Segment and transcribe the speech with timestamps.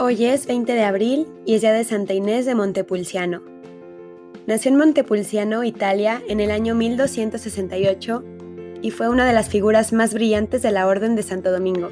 [0.00, 3.42] Hoy es 20 de abril y es día de Santa Inés de Montepulciano.
[4.46, 8.24] Nació en Montepulciano, Italia, en el año 1268
[8.80, 11.88] y fue una de las figuras más brillantes de la Orden de Santo Domingo.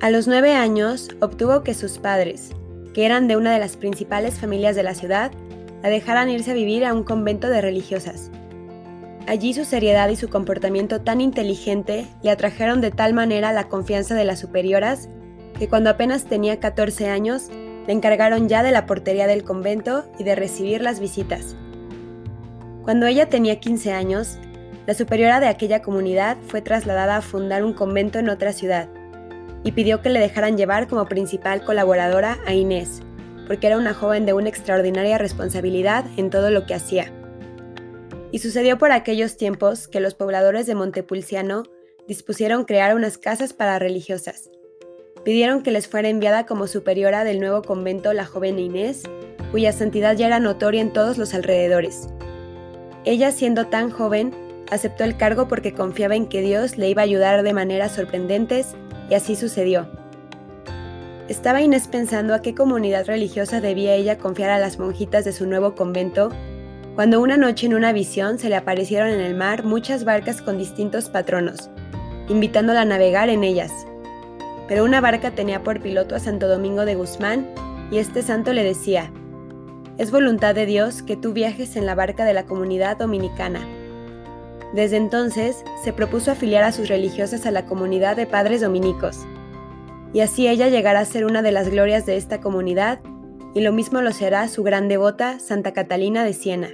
[0.00, 2.50] A los nueve años obtuvo que sus padres,
[2.94, 5.30] que eran de una de las principales familias de la ciudad,
[5.84, 8.32] la dejaran irse a vivir a un convento de religiosas.
[9.28, 14.16] Allí su seriedad y su comportamiento tan inteligente le atrajeron de tal manera la confianza
[14.16, 15.08] de las superioras
[15.60, 17.48] que cuando apenas tenía 14 años
[17.86, 21.54] le encargaron ya de la portería del convento y de recibir las visitas.
[22.82, 24.38] Cuando ella tenía 15 años,
[24.86, 28.88] la superiora de aquella comunidad fue trasladada a fundar un convento en otra ciudad
[29.62, 33.02] y pidió que le dejaran llevar como principal colaboradora a Inés,
[33.46, 37.12] porque era una joven de una extraordinaria responsabilidad en todo lo que hacía.
[38.32, 41.64] Y sucedió por aquellos tiempos que los pobladores de Montepulciano
[42.08, 44.48] dispusieron crear unas casas para religiosas,
[45.24, 49.02] pidieron que les fuera enviada como superiora del nuevo convento la joven Inés,
[49.50, 52.08] cuya santidad ya era notoria en todos los alrededores.
[53.04, 54.32] Ella, siendo tan joven,
[54.70, 58.74] aceptó el cargo porque confiaba en que Dios le iba a ayudar de maneras sorprendentes,
[59.08, 59.88] y así sucedió.
[61.28, 65.46] Estaba Inés pensando a qué comunidad religiosa debía ella confiar a las monjitas de su
[65.46, 66.30] nuevo convento,
[66.94, 70.58] cuando una noche en una visión se le aparecieron en el mar muchas barcas con
[70.58, 71.70] distintos patronos,
[72.28, 73.72] invitándola a navegar en ellas
[74.70, 77.48] pero una barca tenía por piloto a Santo Domingo de Guzmán
[77.90, 79.10] y este santo le decía,
[79.98, 83.66] es voluntad de Dios que tú viajes en la barca de la comunidad dominicana.
[84.72, 89.26] Desde entonces se propuso afiliar a sus religiosas a la comunidad de padres dominicos,
[90.12, 93.00] y así ella llegará a ser una de las glorias de esta comunidad,
[93.54, 96.68] y lo mismo lo será su gran devota Santa Catalina de Siena.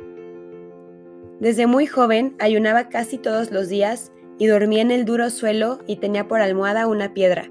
[1.40, 5.96] Desde muy joven ayunaba casi todos los días y dormía en el duro suelo y
[5.96, 7.48] tenía por almohada una piedra.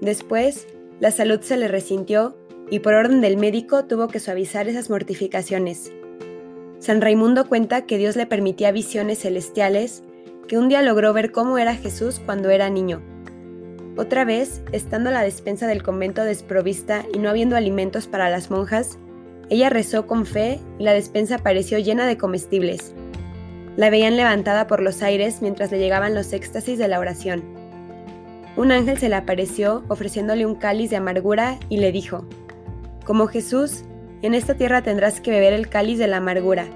[0.00, 0.66] Después,
[1.00, 2.36] la salud se le resintió
[2.70, 5.92] y por orden del médico tuvo que suavizar esas mortificaciones.
[6.78, 10.02] San Raimundo cuenta que Dios le permitía visiones celestiales,
[10.48, 13.02] que un día logró ver cómo era Jesús cuando era niño.
[13.96, 18.50] Otra vez, estando a la despensa del convento desprovista y no habiendo alimentos para las
[18.50, 18.98] monjas,
[19.48, 22.92] ella rezó con fe y la despensa pareció llena de comestibles.
[23.76, 27.55] La veían levantada por los aires mientras le llegaban los éxtasis de la oración.
[28.56, 32.24] Un ángel se le apareció ofreciéndole un cáliz de amargura y le dijo,
[33.04, 33.84] Como Jesús,
[34.22, 36.66] en esta tierra tendrás que beber el cáliz de la amargura,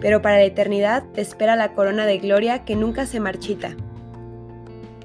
[0.00, 3.76] pero para la eternidad te espera la corona de gloria que nunca se marchita.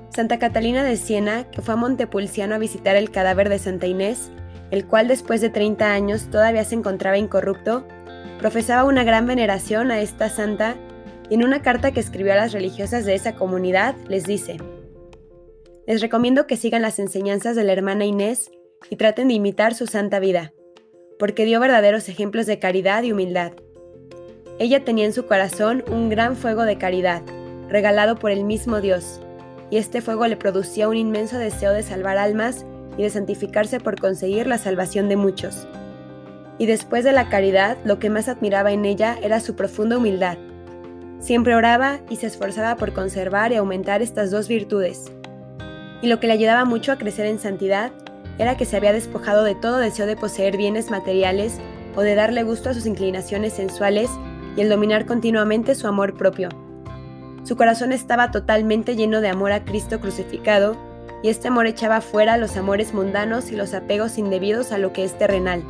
[0.09, 4.31] Santa Catalina de Siena, que fue a Montepulciano a visitar el cadáver de Santa Inés,
[4.71, 7.85] el cual después de 30 años todavía se encontraba incorrupto,
[8.39, 10.75] profesaba una gran veneración a esta santa
[11.29, 14.57] y en una carta que escribió a las religiosas de esa comunidad les dice,
[15.87, 18.51] les recomiendo que sigan las enseñanzas de la hermana Inés
[18.89, 20.53] y traten de imitar su santa vida,
[21.17, 23.53] porque dio verdaderos ejemplos de caridad y humildad.
[24.59, 27.21] Ella tenía en su corazón un gran fuego de caridad,
[27.69, 29.21] regalado por el mismo Dios,
[29.69, 32.65] y este fuego le producía un inmenso deseo de salvar almas
[32.97, 35.67] y de santificarse por conseguir la salvación de muchos.
[36.57, 40.37] Y después de la caridad, lo que más admiraba en ella era su profunda humildad.
[41.19, 45.11] Siempre oraba y se esforzaba por conservar y aumentar estas dos virtudes,
[46.01, 47.91] y lo que le ayudaba mucho a crecer en santidad
[48.37, 51.59] era que se había despojado de todo deseo de poseer bienes materiales
[51.95, 54.09] o de darle gusto a sus inclinaciones sensuales
[54.55, 56.49] y el dominar continuamente su amor propio.
[57.43, 60.75] Su corazón estaba totalmente lleno de amor a Cristo crucificado,
[61.23, 65.03] y este amor echaba fuera los amores mundanos y los apegos indebidos a lo que
[65.03, 65.63] es terrenal.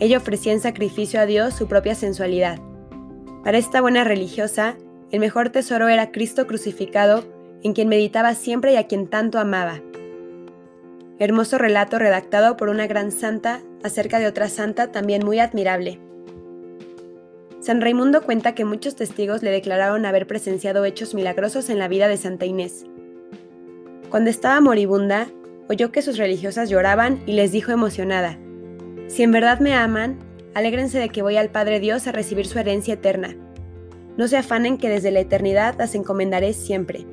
[0.00, 2.58] Ella ofrecía en sacrificio a Dios su propia sensualidad.
[3.44, 4.76] Para esta buena religiosa,
[5.10, 7.24] el mejor tesoro era Cristo crucificado
[7.62, 9.80] en quien meditaba siempre y a quien tanto amaba.
[11.18, 15.98] Hermoso relato redactado por una gran santa acerca de otra santa también muy admirable.
[17.60, 22.06] San Raimundo cuenta que muchos testigos le declararon haber presenciado hechos milagrosos en la vida
[22.06, 22.84] de Santa Inés.
[24.10, 25.26] Cuando estaba moribunda,
[25.68, 28.38] oyó que sus religiosas lloraban y les dijo emocionada,
[29.08, 30.18] Si en verdad me aman,
[30.54, 33.34] alégrense de que voy al Padre Dios a recibir su herencia eterna.
[34.16, 37.04] No se afanen que desde la eternidad las encomendaré siempre.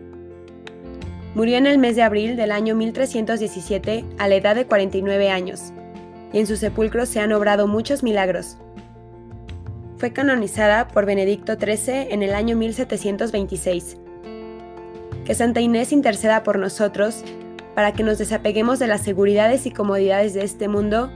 [1.36, 5.74] Murió en el mes de abril del año 1317 a la edad de 49 años,
[6.32, 8.58] y en su sepulcro se han obrado muchos milagros.
[9.98, 13.98] Fue canonizada por Benedicto XIII en el año 1726.
[15.26, 17.24] Que Santa Inés interceda por nosotros
[17.74, 21.10] para que nos desapeguemos de las seguridades y comodidades de este mundo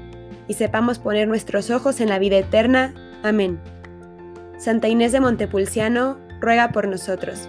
[0.48, 2.94] y sepamos poner nuestros ojos en la vida eterna.
[3.22, 3.60] Amén.
[4.58, 7.48] Santa Inés de Montepulciano, ruega por nosotros.